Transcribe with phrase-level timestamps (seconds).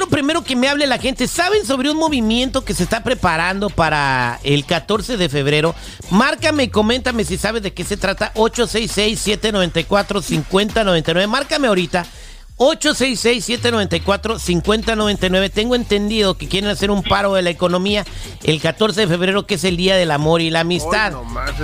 [0.00, 1.28] quiero primero que me hable la gente.
[1.28, 5.74] ¿Saben sobre un movimiento que se está preparando para el 14 de febrero?
[6.10, 8.32] Márcame y coméntame si sabes de qué se trata.
[8.32, 11.26] 866-794-5099.
[11.26, 12.06] Márcame ahorita.
[12.60, 15.50] 866-794-5099.
[15.50, 18.04] Tengo entendido que quieren hacer un paro de la economía
[18.44, 21.14] el 14 de febrero, que es el Día del Amor y la Amistad.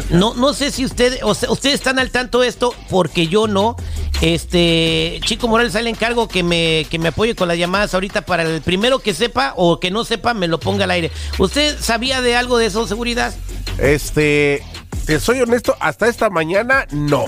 [0.08, 3.76] no, no sé si ustedes, ustedes están al tanto de esto, porque yo no.
[4.22, 8.44] Este, Chico Morales, sale encargo que me, que me apoye con las llamadas ahorita para
[8.44, 11.10] el primero que sepa o que no sepa, me lo ponga al aire.
[11.38, 13.34] ¿Usted sabía de algo de eso, seguridad?
[13.76, 14.62] Este,
[15.04, 17.26] te soy honesto, hasta esta mañana no.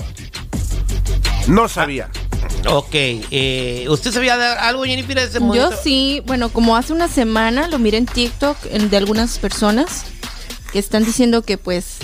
[1.47, 2.09] No sabía.
[2.67, 7.07] Ok, eh, ¿usted sabía de algo, Jennifer, de ese Yo sí, bueno, como hace una
[7.07, 10.05] semana lo miré en TikTok de algunas personas
[10.71, 11.97] que están diciendo que pues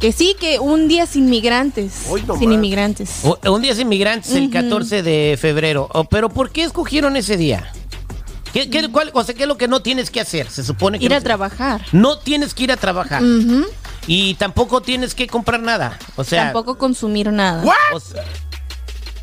[0.00, 1.92] que sí, que un día sin migrantes.
[2.38, 3.22] sin inmigrantes.
[3.46, 5.88] un día sin migrantes el 14 de febrero.
[5.92, 7.70] Oh, pero ¿por qué escogieron ese día?
[8.52, 10.50] ¿Qué, qué, cuál, o sea, ¿qué es lo que no tienes que hacer?
[10.50, 11.04] Se supone que...
[11.04, 11.84] Ir a trabajar.
[11.92, 13.22] No tienes que ir a trabajar.
[14.06, 15.98] Y tampoco tienes que comprar nada.
[16.16, 16.44] O sea...
[16.44, 17.62] Tampoco consumir nada.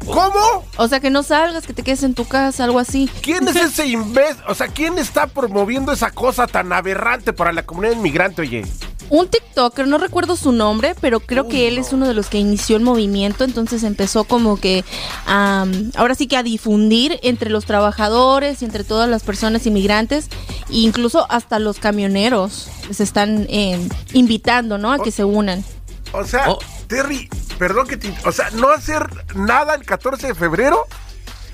[0.06, 0.66] ¿Cómo?
[0.78, 3.10] O sea, que no salgas, que te quedes en tu casa, algo así.
[3.22, 4.44] ¿Quién es ese imbécil?
[4.48, 8.66] O sea, ¿quién está promoviendo esa cosa tan aberrante para la comunidad inmigrante, oye?
[9.10, 12.40] Un TikToker, no recuerdo su nombre, pero creo que él es uno de los que
[12.40, 14.84] inició el movimiento, entonces empezó como que
[15.26, 20.28] ahora sí que a difundir entre los trabajadores y entre todas las personas inmigrantes,
[20.70, 23.80] e incluso hasta los camioneros se están eh,
[24.12, 24.92] invitando, ¿no?
[24.92, 25.64] A que se unan.
[26.12, 26.60] O sea, oh.
[26.88, 28.14] Terry, perdón que te...
[28.26, 30.86] O sea, no hacer nada el 14 de febrero.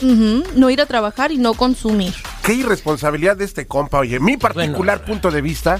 [0.01, 2.13] No ir a trabajar y no consumir.
[2.43, 4.19] Qué irresponsabilidad de este compa, oye.
[4.19, 5.79] Mi particular punto de vista.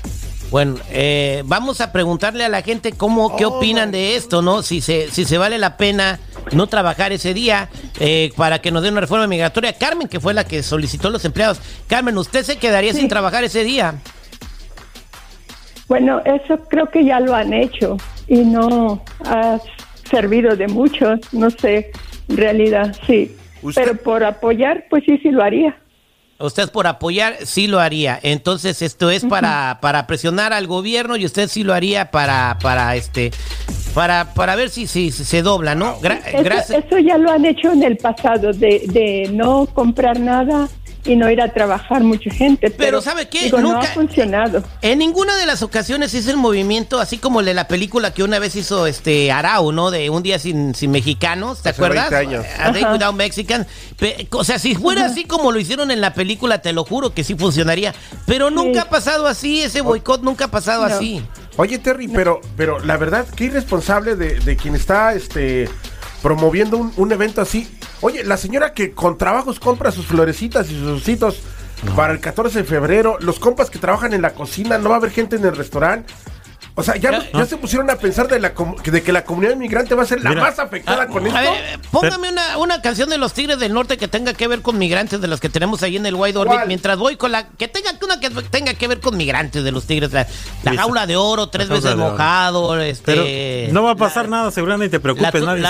[0.50, 4.62] Bueno, eh, vamos a preguntarle a la gente cómo, qué oh, opinan de esto, ¿no?
[4.62, 6.20] Si se, si se vale la pena
[6.52, 9.74] no trabajar ese día eh, para que nos den una reforma migratoria.
[9.74, 11.60] Carmen, que fue la que solicitó los empleados.
[11.88, 13.96] Carmen, ¿usted se quedaría sin trabajar ese día?
[15.88, 17.98] Bueno, eso creo que ya lo han hecho
[18.28, 19.60] y no ha
[20.10, 21.92] servido de mucho, no sé,
[22.30, 23.36] en realidad sí.
[23.76, 25.78] Pero por apoyar, pues sí, sí lo haría.
[26.40, 28.20] Usted por apoyar sí lo haría.
[28.22, 32.96] Entonces esto es para, para presionar al gobierno y usted sí lo haría para para
[32.96, 33.32] este
[33.94, 35.98] para para ver si, si, se dobla, ¿no?
[36.04, 40.68] eso, eso, ya lo han hecho en el pasado de, de no comprar nada
[41.06, 42.70] y no ir a trabajar mucha gente.
[42.72, 43.50] Pero, ¿sabe qué?
[43.52, 44.64] Nunca, no ha funcionado.
[44.82, 48.24] En ninguna de las ocasiones hizo el movimiento, así como el de la película que
[48.24, 49.92] una vez hizo este Arau, ¿no?
[49.92, 52.10] De un día sin, sin mexicanos, ¿te acuerdas?
[52.10, 52.46] 20 años.
[52.58, 53.68] A Day Without Mexican.
[54.32, 57.24] O sea, si fuera así como lo hicieron en la película, te lo juro que
[57.24, 57.94] sí funcionaría.
[58.26, 61.24] Pero nunca ha pasado así, ese boicot nunca ha pasado así.
[61.58, 65.70] Oye, Terry, pero, pero la verdad, qué irresponsable de, de quien está este
[66.24, 67.70] promoviendo un, un evento así
[68.04, 71.40] Oye, la señora que con trabajos compra sus florecitas y sus ositos
[71.96, 74.98] para el 14 de febrero, los compas que trabajan en la cocina, no va a
[74.98, 76.14] haber gente en el restaurante.
[76.76, 78.52] O sea, ya, ya, se pusieron a pensar de, la
[78.84, 81.40] de que la comunidad inmigrante va a ser la más afectada ah, con esto.
[81.92, 85.22] póngame una, una, canción de los Tigres del Norte que tenga que ver con migrantes
[85.22, 86.62] de las que tenemos ahí en el White Orbit.
[86.66, 87.48] Mientras voy con la.
[87.48, 90.12] Que tenga una que tenga que ver con migrantes de los Tigres.
[90.12, 90.26] La,
[90.76, 92.80] jaula de oro, tres veces mojado.
[92.82, 95.64] Este, no va a pasar nada, seguramente, te preocupes, nadie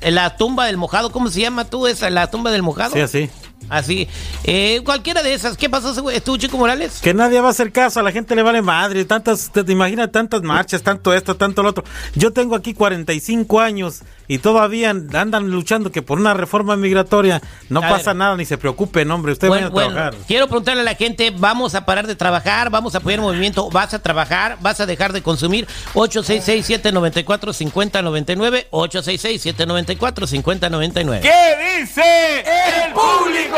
[0.00, 0.10] sigue.
[0.12, 2.10] La tumba del mojado, ¿cómo se llama tú esa?
[2.10, 2.94] La tumba del mojado.
[2.94, 3.28] Sí, así.
[3.68, 4.08] Así,
[4.44, 5.56] eh, cualquiera de esas.
[5.56, 7.00] ¿Qué pasó, tú, Chico Morales?
[7.00, 9.04] Que nadie va a hacer caso, a la gente le vale madre.
[9.04, 11.84] Tantas, te, imaginas tantas marchas, tanto esto, tanto lo otro.
[12.14, 17.80] Yo tengo aquí 45 años y todavía andan luchando que por una reforma migratoria no
[17.80, 19.32] pasa nada, ni se preocupen, hombre.
[19.32, 20.14] Usted va a trabajar.
[20.26, 22.70] quiero preguntarle a la gente: ¿vamos a parar de trabajar?
[22.70, 23.70] ¿Vamos a apoyar el movimiento?
[23.70, 24.58] ¿Vas a trabajar?
[24.60, 25.66] ¿Vas a dejar de consumir?
[25.94, 28.66] 866-794-5099.
[28.70, 31.20] 866-794-5099.
[31.20, 32.44] ¿Qué dice
[32.84, 33.53] el público?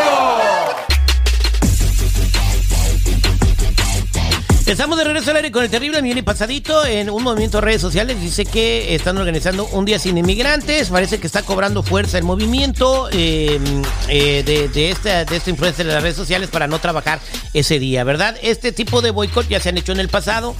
[4.67, 7.61] Estamos de regreso al aire con el terrible millón y pasadito en un movimiento de
[7.61, 8.21] redes sociales.
[8.21, 10.89] Dice que están organizando un día sin inmigrantes.
[10.89, 15.93] Parece que está cobrando fuerza el movimiento em, eh, de, esta, de esta influencia de
[15.93, 17.21] las redes sociales para no trabajar
[17.55, 18.37] ese día, ¿verdad?
[18.43, 20.57] Este tipo de boicot ya se han hecho en el pasado.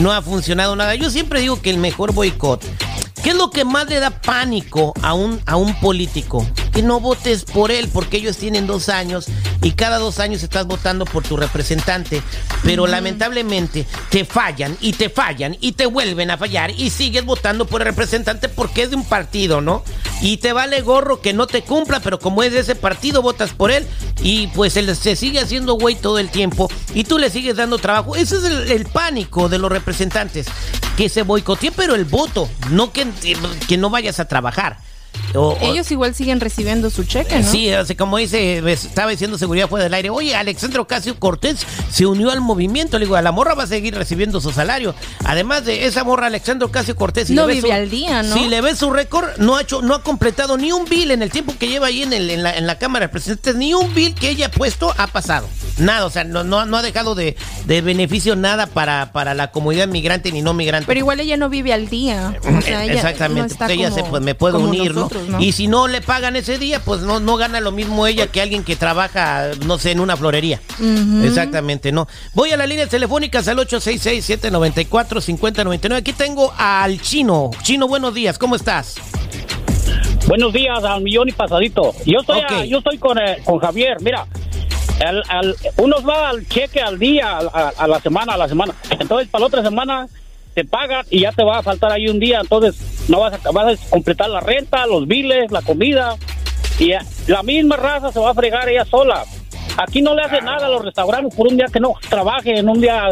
[0.00, 0.94] No ha funcionado nada.
[0.94, 2.62] Yo siempre digo que el mejor boicot
[3.26, 6.46] ¿Qué es lo que más le da pánico a un, a un político?
[6.72, 9.26] Que no votes por él, porque ellos tienen dos años
[9.62, 12.22] y cada dos años estás votando por tu representante.
[12.62, 17.66] Pero lamentablemente te fallan y te fallan y te vuelven a fallar y sigues votando
[17.66, 19.82] por el representante porque es de un partido, ¿no?
[20.20, 23.52] Y te vale gorro que no te cumpla, pero como es de ese partido, votas
[23.52, 23.88] por él
[24.22, 27.78] y pues él se sigue haciendo güey todo el tiempo y tú le sigues dando
[27.78, 28.14] trabajo.
[28.14, 30.46] Ese es el, el pánico de los representantes,
[30.96, 33.15] que se boicotee, pero el voto, no que
[33.68, 34.78] que no vayas a trabajar.
[35.60, 37.50] Ellos igual siguen recibiendo su cheque, ¿no?
[37.50, 40.10] Sí, como dice, estaba diciendo seguridad fue del aire.
[40.10, 42.98] Oye, Alexandro Casio Cortés se unió al movimiento.
[42.98, 44.94] Le digo, a la morra va a seguir recibiendo su salario.
[45.24, 47.28] Además de esa morra, Alexandro Casio Cortés.
[47.28, 48.34] Si no vive al día, ¿no?
[48.34, 51.22] Si le ves su récord, no ha hecho, no ha completado ni un bill en
[51.22, 53.74] el tiempo que lleva ahí en, el, en, la, en la Cámara de Presidentes, ni
[53.74, 55.48] un bill que ella ha puesto ha pasado.
[55.78, 57.36] Nada, o sea, no, no, ha dejado de,
[57.66, 60.86] beneficio nada para, para la comunidad migrante ni no migrante.
[60.86, 62.34] Pero igual ella no vive al día.
[62.86, 64.94] Exactamente, ella se, pues, me puede unir,
[65.28, 65.40] ¿no?
[65.40, 68.40] Y si no le pagan ese día, pues no, no gana lo mismo ella que
[68.40, 70.60] alguien que trabaja, no sé, en una florería.
[71.22, 72.08] Exactamente, ¿no?
[72.34, 75.96] Voy a las líneas telefónicas al 866-794-5099.
[75.96, 77.50] Aquí tengo al Chino.
[77.62, 78.96] Chino, buenos días, ¿cómo estás?
[80.26, 81.94] Buenos días, al millón y pasadito.
[82.04, 84.26] Yo estoy, yo estoy con, eh, con Javier, mira.
[85.76, 88.74] uno va al cheque al día, a, la semana, a la semana.
[88.90, 90.08] Entonces, para la otra semana
[90.56, 92.40] te pagan y ya te va a faltar ahí un día.
[92.40, 92.76] Entonces,
[93.08, 96.16] no vas a, vas a completar la renta, los biles, la comida.
[96.78, 96.92] Y
[97.26, 99.22] la misma raza se va a fregar ella sola.
[99.76, 102.70] Aquí no le hace nada a los restaurantes por un día que no trabaje, en
[102.70, 103.06] un día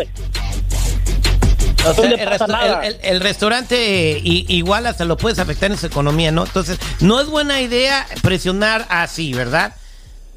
[3.02, 6.44] el, restaurante igual hasta lo puedes afectar en su economía, ¿no?
[6.46, 9.74] Entonces, no es buena idea presionar así, ¿verdad?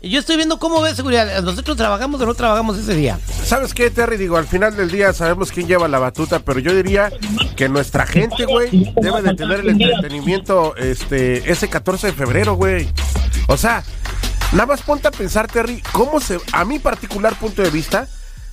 [0.03, 1.41] Yo estoy viendo cómo ve seguridad.
[1.41, 3.19] ¿Nosotros trabajamos o no trabajamos ese día?
[3.43, 4.17] ¿Sabes qué, Terry?
[4.17, 7.11] Digo, al final del día sabemos quién lleva la batuta, pero yo diría
[7.55, 12.87] que nuestra gente, güey, debe de tener el entretenimiento este ese 14 de febrero, güey.
[13.47, 13.83] O sea,
[14.51, 18.07] nada más ponte a pensar, Terry, cómo se, a mi particular punto de vista,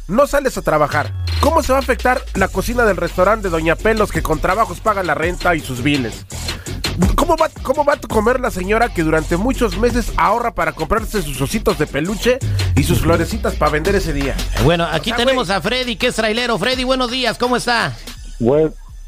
[0.08, 1.12] no sales a trabajar.
[1.40, 4.80] ¿Cómo se va a afectar la cocina del restaurante de Doña Pelos que con trabajos
[4.80, 6.24] paga la renta y sus biles?
[7.16, 11.22] ¿Cómo va, ¿Cómo va a comer la señora que durante muchos meses ahora para comprarse
[11.22, 12.38] sus ositos de peluche
[12.76, 14.34] y sus florecitas para vender ese día?
[14.62, 16.58] Bueno, aquí tenemos a Freddy, que es trailero.
[16.58, 17.92] Freddy, buenos días, ¿cómo está?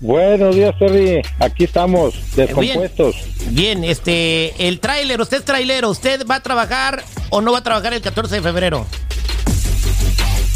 [0.01, 1.23] buenos días, Terry.
[1.39, 3.17] Aquí estamos, descompuestos.
[3.51, 5.91] Bien, este, el trailer, usted es trailero.
[5.91, 8.87] ¿Usted va a trabajar o no va a trabajar el 14 de febrero?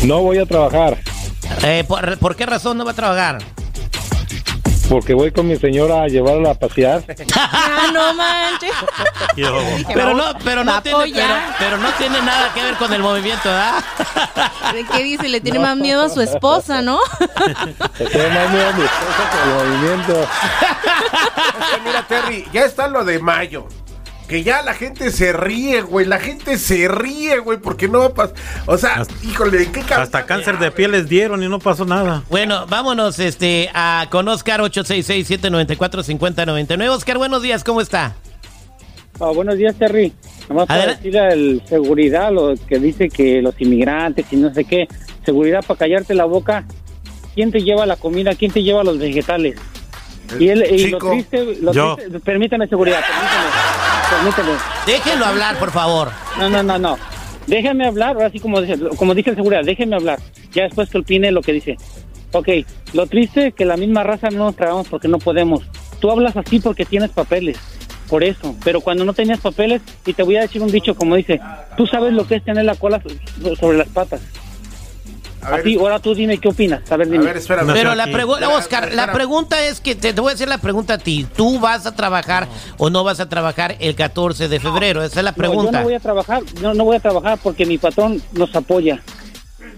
[0.04, 0.98] No voy a trabajar.
[1.62, 3.38] Eh, ¿por, qué razón no va a trabajar?
[4.90, 7.04] Porque voy con mi señora a llevarla a pasear.
[7.36, 8.72] ah, no manches.
[9.94, 11.06] pero no, pero no, tiene,
[11.60, 13.84] pero, no tiene nada que ver con el movimiento, ¿verdad?
[14.92, 15.28] ¿Qué dice?
[15.28, 16.98] Le tiene más miedo a su esposa, ¿no?
[18.00, 20.28] Le tiene más miedo a mi esposa que al movimiento.
[21.84, 23.68] mira, Terry, ya está lo de mayo
[24.30, 26.06] que ya la gente se ríe, güey.
[26.06, 28.36] La gente se ríe, güey, porque no va a pasar.
[28.66, 32.22] O sea, híjole, ¿qué Hasta cáncer de piel les dieron y no pasó nada.
[32.30, 36.90] Bueno, vámonos este, a, con Oscar 866-794-5099.
[36.90, 38.14] Oscar, buenos días, ¿cómo está?
[39.18, 40.12] Ah, buenos días, Terry.
[40.48, 44.86] Nomás para decir al seguridad, lo que dice que los inmigrantes y no sé qué,
[45.24, 46.64] seguridad para callarte la boca.
[47.34, 48.36] ¿Quién te lleva la comida?
[48.36, 49.56] ¿Quién te lleva los vegetales?
[50.38, 53.69] Y, él, y lo triste, lo triste, permítame seguridad, permítame.
[54.20, 54.52] Permíteme.
[54.86, 56.10] Déjenlo hablar, por favor.
[56.38, 56.98] No, no, no, no.
[57.46, 60.18] Déjame hablar, ahora sí como dice, como dice el seguridad, déjeme hablar.
[60.52, 61.78] Ya después que opine lo que dice.
[62.32, 62.48] Ok,
[62.92, 65.62] lo triste es que la misma raza no nos tragamos porque no podemos.
[66.00, 67.56] Tú hablas así porque tienes papeles,
[68.10, 68.54] por eso.
[68.62, 71.40] Pero cuando no tenías papeles, y te voy a decir un dicho como dice,
[71.78, 73.02] tú sabes lo que es tener la cola
[73.58, 74.20] sobre las patas.
[75.42, 76.90] A, ahora tú dime qué opinas.
[76.90, 77.32] A ver, dime.
[77.72, 80.98] Pero la pregunta, Oscar, la pregunta es que te, voy a hacer la pregunta a
[80.98, 81.26] ti.
[81.36, 85.02] ¿Tú vas a trabajar o no vas a trabajar el 14 de febrero?
[85.02, 85.62] Esa es la pregunta.
[85.62, 88.54] No, yo no voy a trabajar, no, no voy a trabajar porque mi patrón nos
[88.54, 89.00] apoya.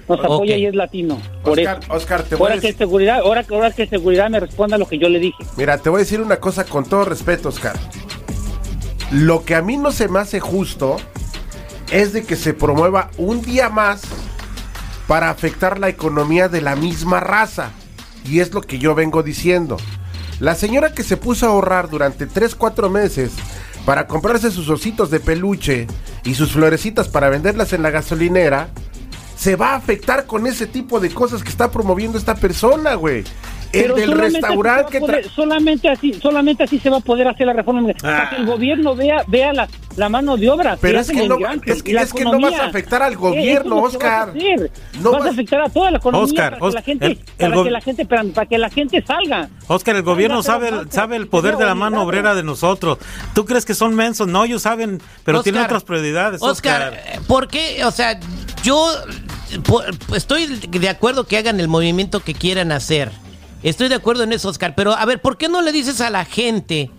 [0.09, 1.21] Nos apoya y es latino.
[1.45, 1.93] Por Oscar, eso.
[1.93, 2.73] Oscar, te voy ahora a decir...
[2.73, 5.45] que seguridad, ahora, ahora que seguridad me responda lo que yo le dije.
[5.57, 7.77] Mira, te voy a decir una cosa con todo respeto, Oscar.
[9.13, 10.97] Lo que a mí no se me hace justo
[11.93, 14.03] es de que se promueva un día más
[15.13, 17.73] para afectar la economía de la misma raza.
[18.25, 19.77] Y es lo que yo vengo diciendo.
[20.41, 23.33] La señora que se puso a ahorrar durante 3-4 meses
[23.85, 25.87] para comprarse sus ositos de peluche
[26.25, 28.71] y sus florecitas para venderlas en la gasolinera,
[29.37, 33.23] se va a afectar con ese tipo de cosas que está promoviendo esta persona, güey
[33.73, 37.93] el del restaurante que solamente así solamente así se va a poder hacer la reforma.
[38.01, 38.47] Para que el ah.
[38.47, 42.13] gobierno vea vea la, la mano de obra pero es que, no, es que, es
[42.13, 44.33] que no vas a afectar al gobierno Oscar.
[45.01, 47.81] no vas, a afectar a toda la economía para, que la gente, para que la
[47.81, 49.49] gente para, que la gente salga.
[49.69, 52.99] Oscar el gobierno sabe sabe el poder de la mano obrera de nosotros.
[53.35, 57.23] Tú crees que son mensos no ellos saben pero tienen otras prioridades Oscar, Oscar.
[57.27, 58.19] ¿por qué o sea
[58.63, 58.87] yo
[60.15, 63.11] estoy de acuerdo que hagan el movimiento que quieran hacer
[63.63, 64.75] Estoy de acuerdo en eso, Oscar.
[64.75, 66.91] Pero a ver, ¿por qué no le dices a la gente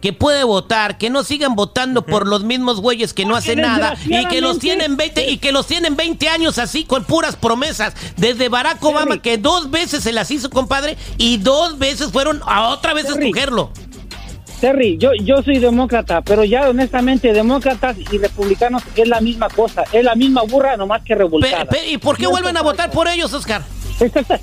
[0.00, 3.94] que puede votar, que no sigan votando por los mismos güeyes que no hacen nada
[4.06, 7.94] y que los tienen 20 y que los tienen 20 años así con puras promesas
[8.16, 12.68] desde Barack Obama que dos veces se las hizo compadre y dos veces fueron a
[12.68, 13.70] otra vez a escogerlo.
[14.60, 19.84] Terry, yo, yo soy demócrata, pero ya honestamente, demócratas y republicanos es la misma cosa,
[19.90, 21.66] es la misma burra, nomás que revolcada.
[21.88, 23.62] ¿Y por qué vuelven a votar por ellos, Oscar?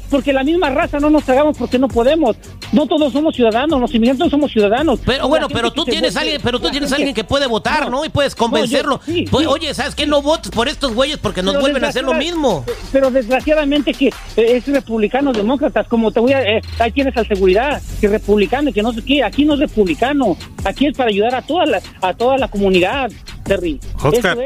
[0.09, 2.35] Porque la misma raza no nos tragamos porque no podemos.
[2.71, 4.99] No todos somos ciudadanos, los inmigrantes somos ciudadanos.
[5.05, 8.05] Pero bueno, pero tú tienes alguien, pero tú tienes alguien que puede votar, ¿no?
[8.05, 8.99] Y puedes convencerlo.
[9.31, 10.05] Pues, oye, ¿sabes qué?
[10.05, 12.65] No votes por estos güeyes porque nos vuelven a hacer lo mismo.
[12.91, 17.27] Pero desgraciadamente que eh, es republicanos demócratas, como te voy a eh, ahí tienes al
[17.27, 20.37] seguridad, que republicano, que no sé qué, aquí no es republicano,
[20.67, 23.11] aquí es para ayudar a toda la a toda la comunidad.
[23.47, 23.79] Terry.
[24.03, 24.37] Oscar,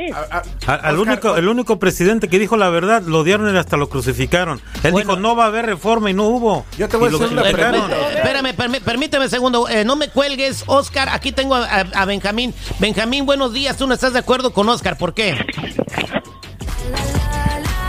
[0.67, 4.61] al único, el único presidente que dijo la verdad, lo odiaron y hasta lo crucificaron.
[4.83, 6.65] Él dijo, no va a haber reforma y no hubo.
[6.77, 7.95] Yo te voy a decir una pregunta.
[8.15, 8.53] Espérame,
[8.85, 9.67] permíteme un segundo.
[9.67, 11.09] Eh, no me cuelgues, Oscar.
[11.09, 12.53] Aquí tengo a, Benjamín.
[12.79, 13.75] Benjamín, buenos días.
[13.75, 14.97] Tú no estás de acuerdo con Oscar.
[14.97, 15.35] ¿Por qué?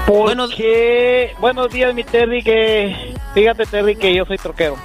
[0.06, 4.76] Porque, buenos días, mi Terry, que fíjate, Terry, que yo soy troquero.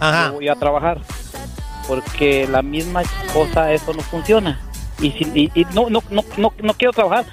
[0.00, 0.30] Ajá.
[0.30, 1.00] voy a trabajar.
[1.86, 3.02] Porque la misma
[3.32, 4.60] cosa, eso no funciona
[5.00, 7.24] y, si, y, no, no, no, no, no quiero trabajar.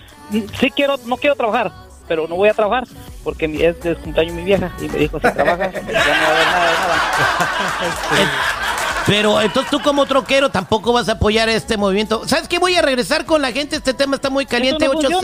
[0.59, 1.71] Sí quiero, no quiero trabajar,
[2.07, 2.85] pero no voy a trabajar
[3.23, 6.31] porque es el cumpleaños mi vieja y me dijo si trabajas ya no va a
[6.31, 6.99] haber nada de nada.
[9.05, 12.25] Pero entonces tú como troquero tampoco vas a apoyar este movimiento.
[12.25, 12.57] ¿Sabes qué?
[12.57, 13.75] Voy a regresar con la gente.
[13.75, 14.87] Este tema está muy caliente.
[14.87, 15.21] No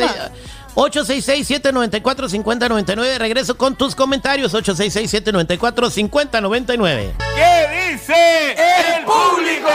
[0.75, 3.17] 866-794-5099.
[3.17, 4.53] Regreso con tus comentarios.
[4.53, 7.13] 866-794-5099.
[7.35, 9.69] ¿Qué dice el público?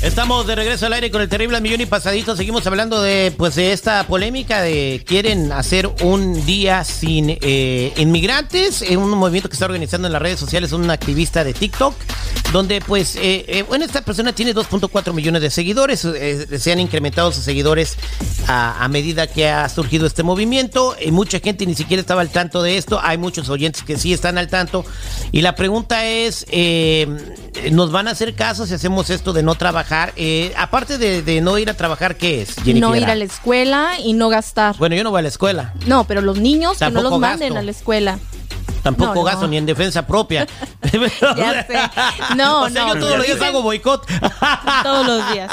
[0.00, 2.36] Estamos de regreso al aire con el terrible millón y pasadito.
[2.36, 8.82] Seguimos hablando de pues de esta polémica de quieren hacer un día sin eh, inmigrantes,
[8.82, 11.94] en un movimiento que está organizando en las redes sociales un activista de TikTok,
[12.52, 17.32] donde pues eh, eh, bueno esta persona tiene 2.4 millones de seguidores, se han incrementado
[17.32, 17.96] sus seguidores
[18.46, 20.96] a, medida que ha surgido este movimiento.
[21.00, 23.00] Y mucha gente ni siquiera estaba al tanto de esto.
[23.02, 24.84] Hay muchos oyentes que sí están al tanto.
[25.30, 26.46] Y la pregunta es,
[27.70, 30.12] ¿nos van a hacer caso si hacemos esto de no trabajar?
[30.16, 32.56] Eh, aparte de, no ir a trabajar, ¿qué es?
[32.74, 34.76] no ir a la escuela y no gastar.
[34.78, 35.74] Bueno, yo no voy a la escuela.
[35.86, 38.18] No, pero los niños que no los manden a la escuela.
[38.82, 40.46] Tampoco gasto ni en defensa propia.
[41.36, 41.74] ya sé.
[42.36, 42.94] No, no.
[42.94, 44.06] Yo todos los días hago boicot.
[44.82, 45.50] todos los días.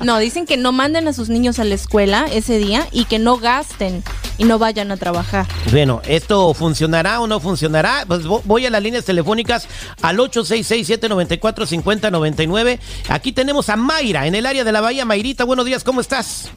[0.00, 3.18] no, dicen que no manden a sus niños a la escuela ese día y que
[3.18, 4.04] no gasten
[4.38, 5.44] y no vayan a trabajar.
[5.70, 8.04] Bueno, ¿esto funcionará o no funcionará?
[8.06, 9.68] Pues voy a las líneas telefónicas
[10.02, 12.78] al 866-794-5099.
[13.08, 15.04] Aquí tenemos a Mayra en el área de la Bahía.
[15.04, 16.50] Mayrita, buenos días, ¿cómo estás?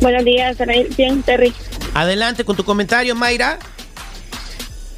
[0.00, 0.56] Buenos días,
[0.96, 1.52] bien, Terry.
[1.94, 3.58] Adelante con tu comentario, Mayra.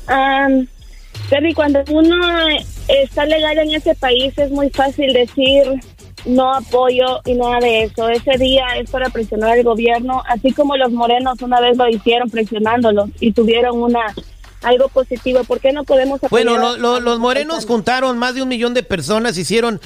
[0.08, 0.66] Um,
[1.28, 2.16] Terry, cuando uno
[2.88, 5.64] está legal en ese país es muy fácil decir
[6.24, 8.08] no apoyo y nada de eso.
[8.08, 12.30] Ese día es para presionar al gobierno, así como los morenos una vez lo hicieron
[12.30, 14.00] presionándolos y tuvieron una
[14.62, 15.44] algo positivo.
[15.44, 19.80] ¿Por qué no podemos Bueno, los morenos juntaron más de un millón de personas, hicieron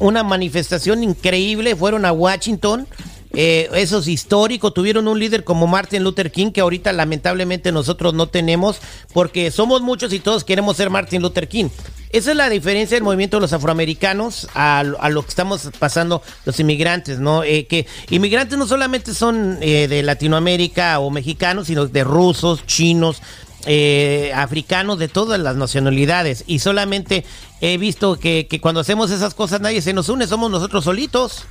[0.00, 2.86] una manifestación increíble, fueron a Washington
[3.34, 4.72] eh, eso es histórico.
[4.72, 8.78] Tuvieron un líder como Martin Luther King, que ahorita lamentablemente nosotros no tenemos,
[9.12, 11.68] porque somos muchos y todos queremos ser Martin Luther King.
[12.14, 16.60] Esa es la diferencia del movimiento de los afroamericanos a, lo que estamos pasando los
[16.60, 17.42] inmigrantes, ¿no?
[17.42, 23.20] Eh, que inmigrantes no solamente son eh, de Latinoamérica o mexicanos, sino de rusos, chinos,
[23.66, 26.44] eh, africanos, de todas las nacionalidades.
[26.46, 27.24] Y solamente
[27.60, 31.46] he visto que, que cuando hacemos esas cosas nadie se nos une, somos nosotros solitos.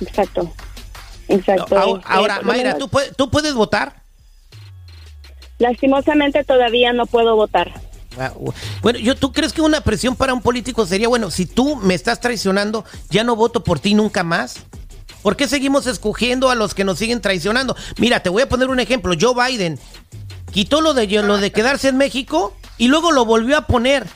[0.00, 0.50] Exacto.
[1.32, 2.00] Exacto.
[2.04, 4.02] Ahora, Mayra, ¿tú, ¿tú puedes votar?
[5.58, 7.72] Lastimosamente todavía no puedo votar.
[8.18, 8.32] Ah,
[8.82, 11.94] bueno, yo, ¿tú crees que una presión para un político sería, bueno, si tú me
[11.94, 14.56] estás traicionando, ya no voto por ti nunca más?
[15.22, 17.76] ¿Por qué seguimos escogiendo a los que nos siguen traicionando?
[17.96, 19.14] Mira, te voy a poner un ejemplo.
[19.18, 19.78] Joe Biden
[20.52, 24.06] quitó lo de, lo de quedarse en México y luego lo volvió a poner.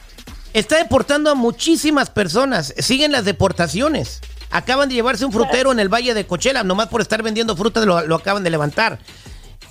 [0.53, 2.75] Está deportando a muchísimas personas.
[2.79, 4.21] Siguen las deportaciones.
[4.57, 7.85] Acaban de llevarse un frutero en el Valle de Cochela, nomás por estar vendiendo frutas
[7.85, 8.99] lo, acaban de levantar.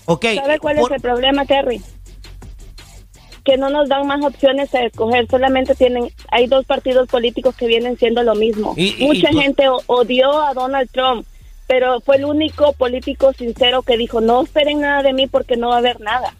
[0.05, 0.37] Okay.
[0.37, 1.81] ¿Sabe cuál es el problema, Terry?
[3.43, 7.65] Que no nos dan más opciones a escoger, solamente tienen, hay dos partidos políticos que
[7.65, 8.75] vienen siendo lo mismo.
[8.99, 11.25] Mucha gente odió a Donald Trump,
[11.65, 15.69] pero fue el único político sincero que dijo, no esperen nada de mí porque no
[15.69, 16.35] va a haber nada.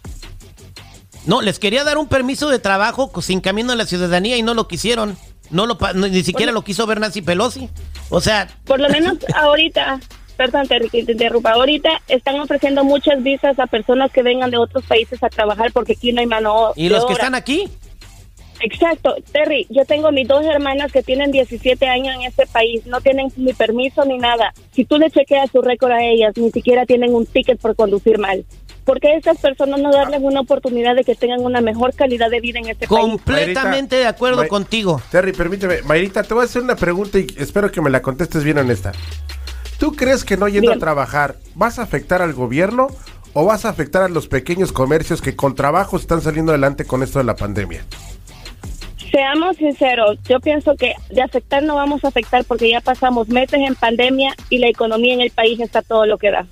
[1.26, 4.54] No, les quería dar un permiso de trabajo sin camino a la ciudadanía y no
[4.54, 5.18] lo quisieron.
[5.50, 7.68] No lo ni siquiera lo quiso ver Nancy Pelosi.
[8.10, 10.00] O sea, por lo menos ahorita,
[10.36, 14.84] perdón, te, te interrumpa, ahorita están ofreciendo muchas visas a personas que vengan de otros
[14.84, 16.72] países a trabajar porque aquí no hay mano.
[16.76, 17.68] ¿Y los que están aquí?
[18.60, 23.00] Exacto, Terry, yo tengo mis dos hermanas que tienen 17 años en este país, no
[23.00, 24.54] tienen ni permiso ni nada.
[24.72, 28.18] Si tú le chequeas su récord a ellas, ni siquiera tienen un ticket por conducir
[28.18, 28.44] mal.
[28.86, 32.30] ¿Por qué a estas personas no darles una oportunidad de que tengan una mejor calidad
[32.30, 33.00] de vida en este país?
[33.00, 35.02] Completamente de acuerdo contigo.
[35.10, 35.82] Terry, permíteme.
[35.82, 38.92] Mayrita, te voy a hacer una pregunta y espero que me la contestes bien honesta.
[39.80, 42.86] ¿Tú crees que no yendo a trabajar vas a afectar al gobierno
[43.32, 47.02] o vas a afectar a los pequeños comercios que con trabajo están saliendo adelante con
[47.02, 47.84] esto de la pandemia?
[49.10, 53.58] Seamos sinceros, yo pienso que de afectar no vamos a afectar porque ya pasamos meses
[53.66, 56.46] en pandemia y la economía en el país está todo lo que da.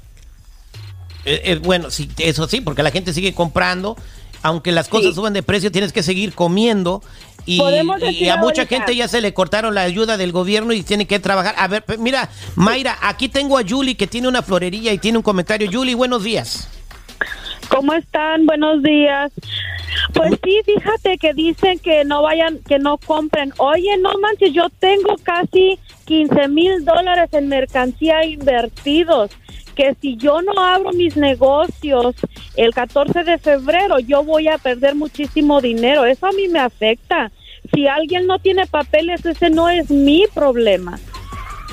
[1.25, 3.97] Eh, eh, bueno, sí, eso sí, porque la gente sigue comprando.
[4.43, 7.03] Aunque las cosas suban de precio, tienes que seguir comiendo.
[7.47, 7.61] Y,
[8.29, 11.55] a mucha gente ya se le cortaron la ayuda del gobierno y tiene que trabajar.
[11.57, 15.23] A ver, mira, Mayra, aquí tengo a Julie que tiene una florería y tiene un
[15.23, 15.71] comentario.
[15.73, 16.69] Julie, buenos días.
[17.69, 18.45] ¿Cómo están?
[18.45, 19.33] Buenos días.
[20.13, 23.53] Pues sí, fíjate que dicen que no vayan, que no compren.
[23.57, 29.31] Oye, no manches, yo tengo casi 15 mil dólares en mercancía invertidos
[29.75, 32.15] que si yo no abro mis negocios
[32.57, 36.05] el 14 de febrero, yo voy a perder muchísimo dinero.
[36.05, 37.31] Eso a mí me afecta.
[37.73, 40.99] Si alguien no tiene papeles, ese no es mi problema.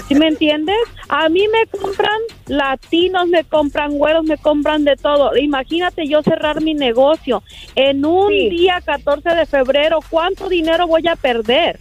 [0.08, 0.78] ¿Sí me entiendes?
[1.10, 5.36] A mí me compran latinos, me compran güeros, me compran de todo.
[5.38, 7.44] Imagínate yo cerrar mi negocio
[7.76, 11.78] en un día 14 de febrero, ¿cuánto dinero voy a perder?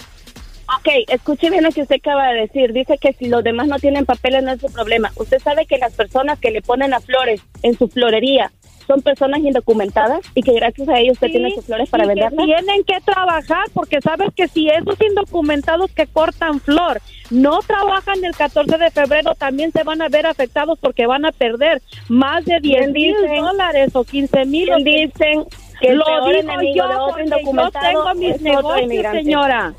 [0.79, 2.73] Ok, escuche bien lo que usted acaba de decir.
[2.73, 5.11] Dice que si los demás no tienen papeles no es su problema.
[5.17, 8.53] Usted sabe que las personas que le ponen las flores en su florería
[8.87, 12.45] son personas indocumentadas y que gracias a ellos usted tiene sus flores para venderlas.
[12.45, 17.01] Tienen que trabajar porque sabes que si esos indocumentados que cortan flor
[17.31, 21.31] no trabajan el 14 de febrero también se van a ver afectados porque van a
[21.31, 24.69] perder más de 10 mil dólares o 15 mil.
[24.83, 25.45] Dicen
[25.81, 29.75] que lo digo yo, yo tengo mis negocios, señora.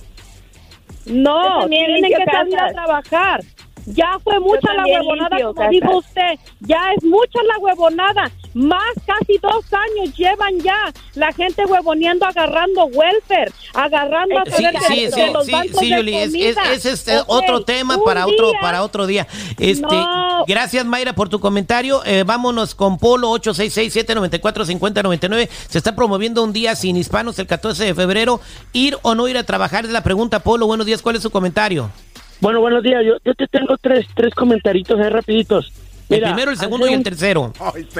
[1.05, 3.41] No, tienen que salir a trabajar.
[3.87, 6.39] Ya fue mucha la huevonada, como dijo usted.
[6.59, 8.31] Ya es mucha la huevonada.
[8.53, 15.07] Más casi dos años llevan ya la gente huevoneando, agarrando welfare, agarrando a sí, sí,
[15.11, 15.93] sí, los sí, sí,
[16.43, 19.25] es, es, otro tema para otro para otro día.
[19.57, 19.95] Este,
[20.47, 22.01] gracias Mayra por tu comentario.
[22.05, 25.47] Eh, vámonos con Polo 866-794-5099.
[25.69, 28.41] Se está promoviendo un día sin hispanos el 14 de febrero.
[28.73, 30.67] Ir o no ir a trabajar es la pregunta, Polo.
[30.67, 31.89] Buenos días, ¿cuál es su comentario?
[32.41, 33.03] Bueno, buenos días.
[33.05, 35.71] Yo, yo te tengo tres, tres comentaritos ahí rapiditos.
[36.15, 37.53] El primero, el segundo y el tercero.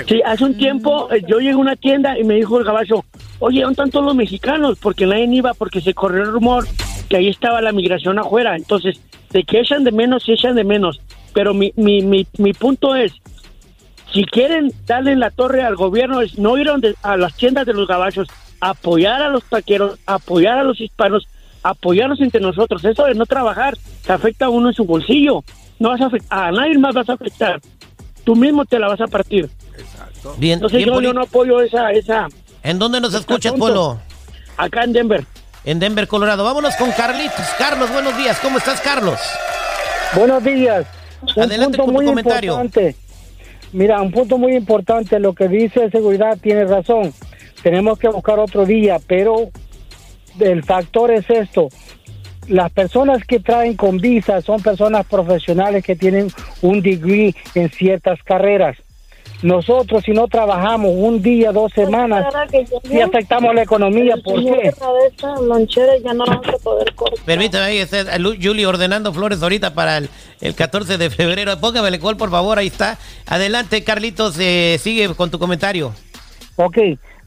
[0.08, 3.06] Sí, hace un tiempo eh, yo llegué a una tienda y me dijo el gabacho,
[3.39, 4.78] oye, ¿dónde están todos los mexicanos?
[4.80, 6.67] Porque nadie iba, porque se corrió el rumor
[7.10, 8.56] que ahí estaba la migración afuera.
[8.56, 9.00] Entonces,
[9.32, 11.02] de que echan de menos, sí echan de menos.
[11.34, 13.13] Pero mi, mi, mi, mi punto es,
[14.13, 16.69] si quieren darle la torre al gobierno, es no ir
[17.02, 18.28] a las tiendas de los gabachos,
[18.60, 21.28] apoyar a los taqueros, apoyar a los hispanos,
[21.63, 22.84] apoyarnos entre nosotros.
[22.84, 25.43] Eso de no trabajar te afecta a uno en su bolsillo.
[25.80, 27.60] No vas a afectar, a nadie más vas a afectar.
[28.23, 29.49] Tú mismo te la vas a partir.
[29.77, 30.36] Exacto.
[30.38, 32.27] Bien, Entonces yo, no apoyo esa, esa.
[32.63, 33.99] ¿En dónde nos escuchas, Polo?
[34.57, 35.25] Acá en Denver.
[35.63, 36.43] En Denver, Colorado.
[36.43, 37.45] Vámonos con Carlitos.
[37.57, 38.39] Carlos, buenos días.
[38.39, 39.19] ¿Cómo estás, Carlos?
[40.15, 40.86] Buenos días.
[41.38, 42.53] Adelante con tu comentario.
[42.53, 42.95] Importante.
[43.71, 45.19] Mira, un punto muy importante.
[45.19, 47.13] Lo que dice seguridad tiene razón.
[47.63, 49.49] Tenemos que buscar otro día, pero
[50.39, 51.69] el factor es esto.
[52.52, 56.28] Las personas que traen con visa son personas profesionales que tienen
[56.62, 58.76] un degree en ciertas carreras.
[59.42, 62.26] Nosotros, si no trabajamos un día, dos pues, semanas,
[62.90, 64.18] y afectamos la economía.
[64.22, 64.74] ¿Por qué?
[67.26, 70.10] Permítame, ahí está Julie ordenando flores ahorita para el,
[70.54, 71.58] 14 de febrero.
[71.58, 72.98] Póngame el gol, por favor, ahí está.
[73.28, 75.94] Adelante, Carlitos, eh, sigue con tu comentario.
[76.58, 76.78] Ok,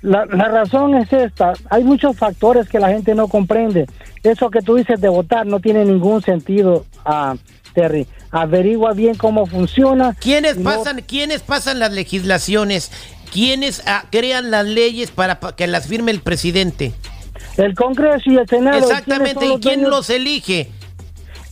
[0.05, 1.55] la, la, razón es esta.
[1.71, 3.87] Hay muchos factores que la gente no comprende.
[4.23, 7.37] Eso que tú dices de votar no tiene ningún sentido, uh,
[7.73, 8.07] Terry.
[8.31, 10.15] Averigua bien cómo funciona.
[10.21, 12.93] ¿Quiénes, pasan, ¿quiénes pasan las legislaciones?
[13.33, 16.93] ¿Quiénes ah, crean las leyes para, que las firme el presidente?
[17.57, 18.79] El Congreso y el Senado.
[18.79, 19.47] Exactamente.
[19.47, 20.69] ¿Y quién los elige?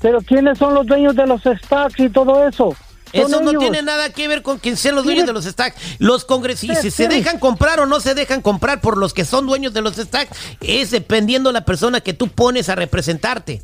[0.02, 2.76] Pero ¿quiénes son los dueños de los stocks y todo eso?
[3.12, 5.76] Eso no tiene nada que ver con quien sean los dueños de los stacks.
[5.98, 9.46] Los congresistas, si se dejan comprar o no se dejan comprar por los que son
[9.46, 13.62] dueños de los stacks, es dependiendo de la persona que tú pones a representarte.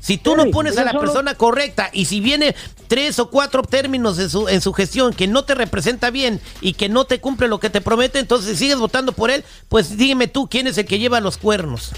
[0.00, 2.54] Si tú no pones a la persona correcta y si viene
[2.88, 6.72] tres o cuatro términos en su, en su gestión que no te representa bien y
[6.72, 10.26] que no te cumple lo que te promete, entonces sigues votando por él, pues dime
[10.26, 11.92] tú quién es el que lleva los cuernos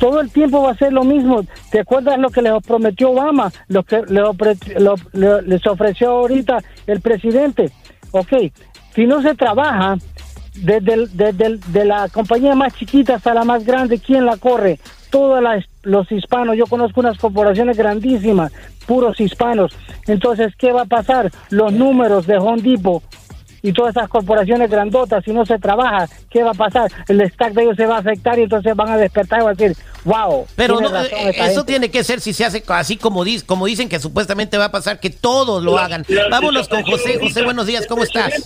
[0.00, 1.44] todo el tiempo va a ser lo mismo.
[1.70, 3.52] ¿Te acuerdas lo que les prometió Obama?
[3.68, 7.70] Lo que les ofreció ahorita el presidente.
[8.10, 8.32] Ok,
[8.94, 9.96] si no se trabaja,
[10.54, 14.80] desde, desde la compañía más chiquita hasta la más grande, ¿quién la corre?
[15.10, 15.44] Todos
[15.82, 16.56] los hispanos.
[16.56, 18.52] Yo conozco unas corporaciones grandísimas,
[18.86, 19.72] puros hispanos.
[20.06, 21.30] Entonces, ¿qué va a pasar?
[21.50, 22.62] Los números de Home
[23.62, 26.90] y todas esas corporaciones grandotas, si no se trabaja, ¿qué va a pasar?
[27.08, 29.52] El stack de ellos se va a afectar y entonces van a despertar y van
[29.52, 30.46] a decir, wow.
[30.56, 34.56] Pero eh, eso tiene que ser si se hace así como, como dicen que supuestamente
[34.58, 36.04] va a pasar, que todos lo hagan.
[36.30, 37.18] Vámonos con José.
[37.20, 38.44] José, buenos días, ¿cómo estás?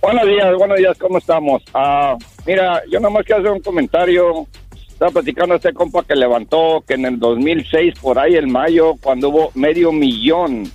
[0.00, 1.62] Buenos días, buenos días, ¿cómo estamos?
[1.72, 4.46] Ah, mira, yo nomás quiero hacer un comentario.
[4.88, 8.96] Estaba platicando a este compa que levantó que en el 2006, por ahí en mayo,
[9.00, 10.70] cuando hubo medio millón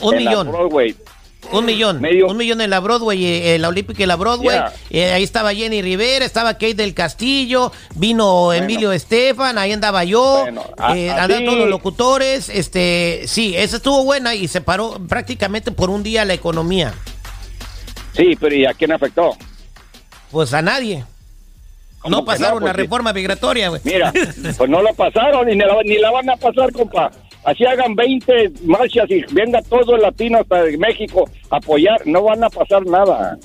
[0.00, 0.50] un millón.
[0.50, 0.94] Broadway,
[1.50, 4.60] un millón, un millón en la Broadway, eh, la Olímpica y la Broadway.
[4.90, 10.46] Eh, ahí estaba Jenny Rivera, estaba Kate del Castillo, vino Emilio Estefan, ahí andaba yo,
[10.94, 12.48] eh, andaban todos los locutores.
[12.48, 16.94] Este, sí, esa estuvo buena y se paró prácticamente por un día la economía.
[18.14, 19.36] Sí, pero ¿y a quién afectó?
[20.30, 21.04] Pues a nadie.
[22.08, 23.80] No pasaron la pues reforma migratoria, güey.
[23.84, 24.12] Mira,
[24.56, 27.12] pues no la pasaron ni la, ni la van a pasar, compa.
[27.44, 32.44] Así hagan 20 marchas y venga todo el latino hasta México a apoyar, no van
[32.44, 33.36] a pasar nada.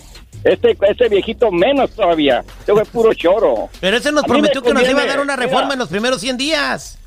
[0.43, 2.43] Este, este viejito menos todavía.
[2.59, 3.69] Este fue puro choro.
[3.81, 6.37] Pero ese nos prometió que nos iba a dar una reforma en los primeros 100
[6.37, 6.99] días.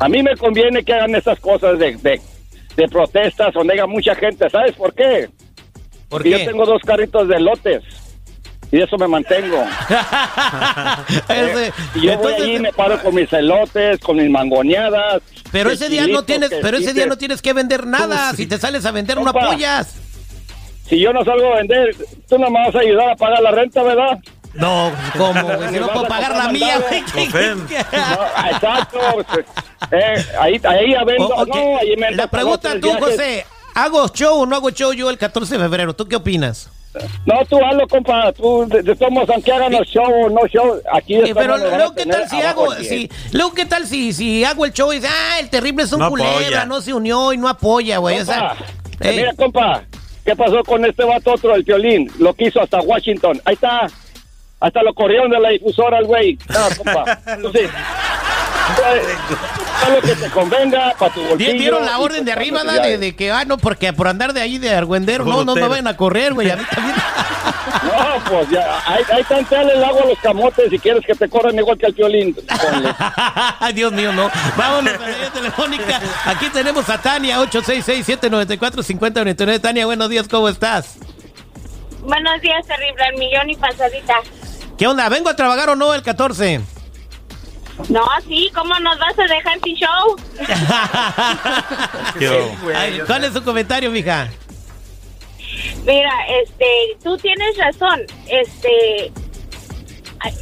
[0.00, 2.20] A mí me conviene que hagan esas cosas de, de,
[2.76, 4.50] de protestas donde haya mucha gente.
[4.50, 5.28] ¿Sabes por qué?
[6.08, 7.84] Porque yo tengo dos carritos de lotes
[8.72, 9.64] y eso me mantengo.
[11.28, 15.22] Eh, y yo voy allí me paro con mis elotes, con mis mangoneadas.
[15.50, 18.32] Pero ese día no tienes, pero ese día no tienes que vender nada.
[18.34, 19.94] Si te sales a vender, no apoyas.
[20.88, 21.96] Si yo no salgo a vender,
[22.28, 24.18] tú no me vas a ayudar a pagar la renta, ¿verdad?
[24.54, 26.80] No, ¿cómo, Si no puedo pagar la mía,
[28.50, 28.98] exacto.
[29.92, 31.28] Eh, ahí, ahí ya vendo.
[31.46, 33.46] no, ahí me la pregunta tú, José.
[33.74, 35.94] ¿Hago show o no hago show yo el 14 de febrero?
[35.94, 36.68] ¿Tú qué opinas?
[37.24, 38.32] No, tú hazlo, compa.
[38.32, 42.06] Tú, de, de todos aunque hagan los show no show, aquí sí, Pero luego, ¿qué
[42.06, 42.74] tal si hago?
[42.74, 45.92] Si, luego, ¿qué tal si, si hago el show y dice, ah, el terrible es
[45.92, 48.18] un no culebra, no se unió y no apoya, güey?
[48.18, 48.56] O sea,
[49.00, 49.84] eh, Mira, compa,
[50.24, 52.10] ¿qué pasó con este vato otro, el violín?
[52.18, 53.40] Lo quiso hasta Washington.
[53.44, 53.86] Ahí está.
[54.58, 56.38] Hasta lo corrieron de la difusora, el güey.
[56.48, 57.20] No, compa.
[57.34, 57.70] Entonces,
[59.90, 61.52] lo que te convenga para tu bolsillo.
[61.52, 64.58] Dieron la orden de arriba, de, de, que, ah, no, porque por andar de ahí
[64.58, 66.50] de argüendero, no, no me vayan a correr, güey.
[66.50, 66.96] A mí también.
[67.82, 71.28] No, pues ya, ahí, ahí está el agua a los camotes si quieres que te
[71.28, 72.36] corran igual que al violín.
[73.58, 74.30] Ay, Dios mío, no.
[74.56, 76.00] Vámonos a la telefónica.
[76.24, 79.60] Aquí tenemos a Tania, 866-794-5099.
[79.60, 80.98] Tania, buenos días, ¿cómo estás?
[82.02, 84.14] Buenos días, terrible, el millón y pasadita.
[84.76, 85.08] ¿Qué onda?
[85.08, 86.60] ¿Vengo a trabajar o no el 14?
[87.88, 90.16] No, sí, ¿cómo nos vas a dejar sin show?
[93.06, 94.28] ¿Cuál es su comentario, mija?
[95.84, 96.12] Mira,
[96.42, 98.02] este, tú tienes razón.
[98.28, 99.12] Este,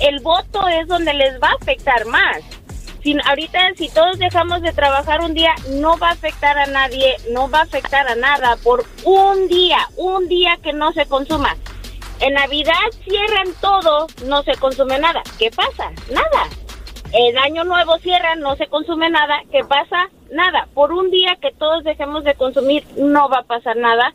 [0.01, 2.39] el voto es donde les va a afectar más.
[3.03, 7.17] Si, ahorita, si todos dejamos de trabajar un día, no va a afectar a nadie,
[7.31, 11.57] no va a afectar a nada por un día, un día que no se consuma.
[12.21, 12.75] En Navidad
[13.05, 15.23] cierran todo, no se consume nada.
[15.39, 15.93] ¿Qué pasa?
[16.11, 16.49] Nada.
[17.13, 19.43] El año nuevo cierran, no se consume nada.
[19.51, 20.09] ¿Qué pasa?
[20.31, 20.69] Nada.
[20.75, 24.15] Por un día que todos dejemos de consumir, no va a pasar nada.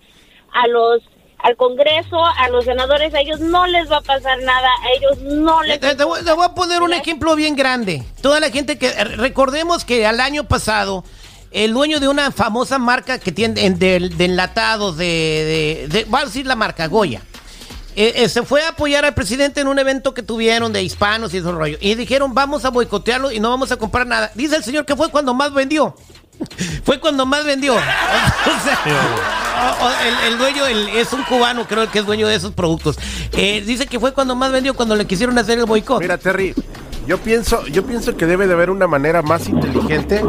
[0.51, 1.01] A los
[1.43, 5.21] al Congreso, a los senadores, a ellos no les va a pasar nada, a ellos
[5.23, 5.77] no les...
[5.77, 8.01] Te, te, voy, a poner un ejemplo bien grande.
[8.21, 8.91] Toda la gente que...
[8.91, 11.03] Recordemos que al año pasado,
[11.51, 16.25] el dueño de una famosa marca que tiene de, de enlatados, de, de, Va a
[16.25, 17.21] decir la marca, Goya.
[17.95, 21.33] Eh, eh, se fue a apoyar al presidente en un evento que tuvieron de hispanos
[21.33, 21.77] y ese rollo.
[21.79, 24.31] Y dijeron, vamos a boicotearlo y no vamos a comprar nada.
[24.35, 25.95] Dice el señor que fue cuando más vendió.
[26.83, 27.75] fue cuando más vendió.
[30.27, 32.97] el, dueño es un cubano, creo que es dueño de esos productos.
[33.33, 36.01] Eh, dice que fue cuando más vendió cuando le quisieron hacer el boicot.
[36.01, 36.53] Mira, Terry,
[37.07, 40.21] yo pienso, yo pienso que debe de haber una manera más inteligente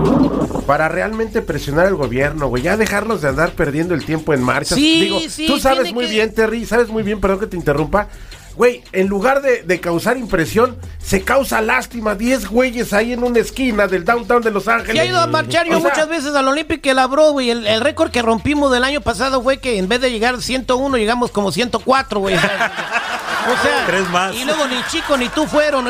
[0.66, 2.62] para realmente presionar al gobierno, güey.
[2.62, 4.74] Ya dejarlos de andar perdiendo el tiempo en marcha.
[4.74, 8.08] Sí, Digo, sí, tú sabes muy bien, Terry, sabes muy bien, perdón que te interrumpa.
[8.56, 12.14] Güey, en lugar de, causar impresión, se causa lástima.
[12.14, 14.94] Diez güeyes ahí en una esquina del downtown de Los Ángeles.
[14.94, 17.50] Y he ido a marchar yo muchas veces al Olympic y la Broadway.
[17.50, 20.96] El, el récord que rompimos del año pasado fue que en vez de llegar 101,
[20.96, 22.36] llegamos como 104, güey.
[23.46, 25.86] O sea, Y luego ni Chico ni tú fueron.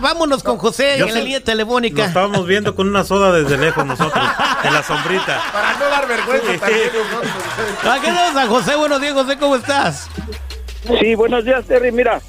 [0.00, 1.98] Vámonos con José en la línea telefónica.
[1.98, 4.24] Nos estábamos viendo con una soda desde lejos nosotros,
[4.64, 5.42] en la sombrita.
[5.52, 6.90] Para no dar vergüenza también.
[7.90, 8.76] Aquí tenemos a José.
[8.76, 10.08] Buenos días, José, ¿cómo estás?
[11.00, 11.92] Sí, buenos días, Terry.
[11.92, 12.20] Mira.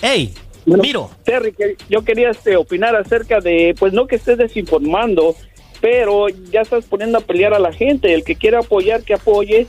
[0.00, 0.34] Hey,
[0.64, 1.10] miro.
[1.24, 5.34] Terry, que yo quería este, opinar acerca de, pues no que estés desinformando,
[5.80, 8.12] pero ya estás poniendo a pelear a la gente.
[8.12, 9.66] El que quiera apoyar, que apoye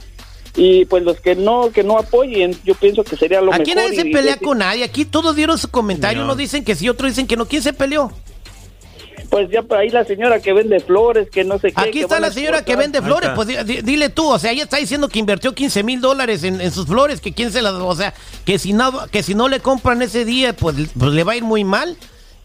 [0.56, 3.76] y pues los que no que no apoyen yo pienso que sería lo mejor aquí
[3.76, 7.12] nadie se pelea con nadie aquí todos dieron su comentario unos dicen que sí otros
[7.12, 8.12] dicen que no quién se peleó
[9.30, 11.82] Pues ya por ahí la señora que vende flores, que no sé qué.
[11.82, 15.08] Aquí está la señora que vende flores, pues dile tú, o sea, ella está diciendo
[15.08, 18.58] que invirtió 15 mil dólares en, sus flores, que quién se las, o sea, que
[18.58, 21.44] si no, que si no le compran ese día, pues, pues le va a ir
[21.44, 21.96] muy mal.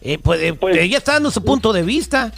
[0.01, 2.31] Eh, pues, eh, pues, ella está dando su punto de vista.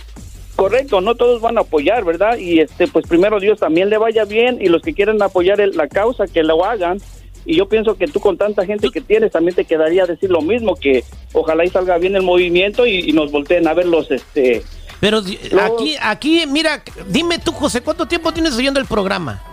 [0.57, 2.39] Correcto, no todos van a apoyar, ¿verdad?
[2.39, 5.87] Y este, pues primero Dios también le vaya bien y los que quieran apoyar la
[5.87, 6.97] causa que lo hagan
[7.45, 10.41] y yo pienso que tú con tanta gente que tienes también te quedaría decir lo
[10.41, 14.09] mismo, que ojalá y salga bien el movimiento y, nos volteen a ver los...
[14.09, 14.63] este
[14.99, 15.19] Pero
[15.61, 19.43] aquí, aquí, mira, dime tú, José, ¿cuánto tiempo tienes oyendo el programa?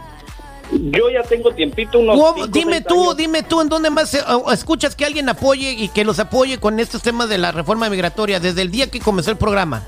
[0.72, 2.18] Yo ya tengo tiempito, unos.
[2.50, 4.18] dime tú, dime tú, ¿en dónde más
[4.50, 8.40] escuchas que alguien apoye y que los apoye con estos temas de la reforma migratoria
[8.40, 9.84] desde el día que comenzó el programa?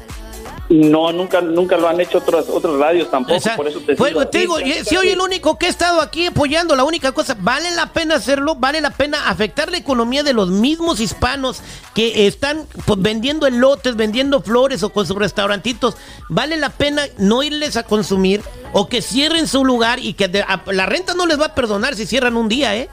[0.69, 3.95] No, nunca, nunca lo han hecho otros, otros radios tampoco, por eso te,
[4.39, 4.59] digo.
[4.85, 8.17] si hoy el único que he estado aquí apoyando, la única cosa, vale la pena
[8.17, 11.61] hacerlo, vale la pena afectar la economía de los mismos hispanos
[11.95, 15.97] que están pues, vendiendo elotes, vendiendo flores o con sus restaurantitos,
[16.29, 20.29] vale la pena no irles a consumir o que cierren su lugar y que
[20.67, 22.89] la renta no les va a perdonar si cierran un día, ¿eh?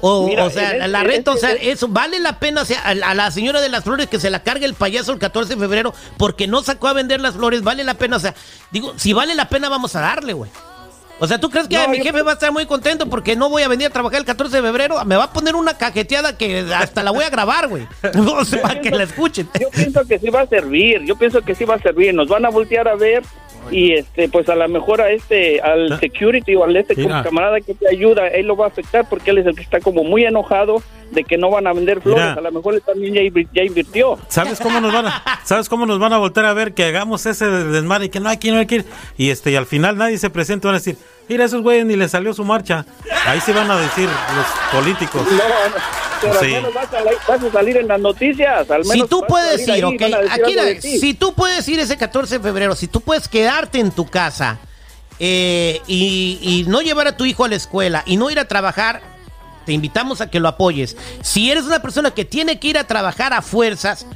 [0.00, 3.30] O, o sea, la renta, o sea, eso vale la pena, o sea, a, la
[3.30, 6.46] señora de las flores que se la cargue el payaso el 14 de febrero porque
[6.46, 8.34] no sacó a vender las flores, vale la pena, o sea,
[8.70, 10.50] digo, si vale la pena vamos a darle, güey.
[11.20, 13.62] O sea, ¿tú crees que mi jefe va a estar muy contento porque no voy
[13.62, 15.04] a venir a trabajar el 14 de febrero?
[15.04, 17.88] Me va a poner una cajeteada que hasta la voy a grabar, güey.
[18.62, 19.48] Para que la escuchen.
[19.60, 22.14] Yo pienso que sí va a servir, yo pienso que sí va a servir.
[22.14, 23.24] Nos van a voltear a ver
[23.70, 25.98] y este pues a lo mejor a este al ah.
[25.98, 29.38] security o al este camarada que te ayuda él lo va a afectar porque él
[29.38, 32.36] es el que está como muy enojado de que no van a vender flores.
[32.36, 33.14] A lo mejor él también
[33.52, 34.18] ya, invirtió.
[34.28, 37.24] Sabes cómo nos van a sabes cómo nos van a volver a ver que hagamos
[37.26, 38.84] ese desmadre y que no hay no que ir
[39.16, 40.96] y este y al final nadie se presenta van a decir
[41.28, 42.84] mira esos güeyes ni les salió su marcha
[43.26, 45.38] ahí sí van a decir los políticos no,
[46.20, 46.88] pero al menos vas
[47.42, 48.70] a, salir en las noticias.
[48.70, 50.02] Al menos si tú puedes ir, ok.
[50.30, 54.06] Aquí, si tú puedes ir ese 14 de febrero, si tú puedes quedarte en tu
[54.06, 54.58] casa
[55.18, 58.46] eh, y, y no llevar a tu hijo a la escuela y no ir a
[58.46, 59.00] trabajar,
[59.66, 60.96] te invitamos a que lo apoyes.
[61.22, 64.06] Si eres una persona que tiene que ir a trabajar a fuerzas,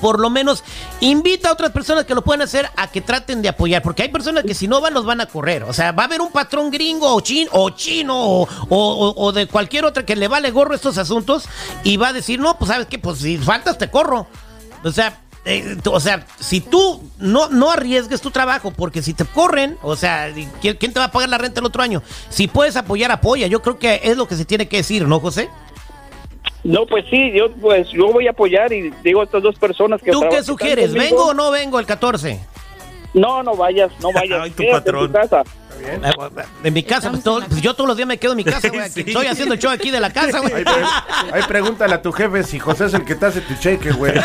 [0.00, 0.64] por lo menos
[1.00, 4.08] invita a otras personas que lo puedan hacer a que traten de apoyar, porque hay
[4.08, 5.64] personas que si no van, los van a correr.
[5.64, 9.84] O sea, va a haber un patrón gringo o chino o, chino, o, de cualquier
[9.84, 11.48] otra que le vale gorro estos asuntos
[11.84, 14.26] y va a decir, no, pues sabes qué, pues si faltas te corro.
[14.84, 19.24] O sea, eh, o sea, si tú no, no arriesgues tu trabajo, porque si te
[19.24, 22.02] corren, o sea, ¿quién, ¿quién te va a pagar la renta el otro año?
[22.28, 23.46] Si puedes apoyar, apoya.
[23.46, 25.48] Yo creo que es lo que se tiene que decir, ¿no, José?
[26.68, 30.02] No, pues sí, yo pues yo voy a apoyar y digo a estas dos personas
[30.02, 30.92] que ¿Tú qué sugieres?
[30.92, 32.38] ¿Vengo o no vengo el 14?
[33.14, 34.42] No, no vayas, no vayas.
[34.42, 35.06] Ay, tu patrón.
[35.06, 35.42] En, casa.
[35.80, 36.00] Eh,
[36.64, 38.82] en mi casa, pues, pues, yo todos los días me quedo en mi casa, güey.
[38.94, 40.62] Estoy haciendo el show aquí de la casa, güey.
[41.32, 44.12] Ahí, pregúntale a tu jefe si José es el que te hace tu cheque, güey.